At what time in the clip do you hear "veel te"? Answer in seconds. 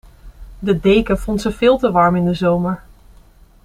1.51-1.91